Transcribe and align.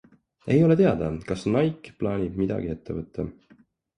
Ei 0.53 0.61
ole 0.67 0.77
teada, 0.79 1.09
kas 1.27 1.43
Nike 1.57 1.93
plaanib 2.01 2.39
midagi 2.45 2.73
ette 2.77 2.97
võtta. 3.01 3.29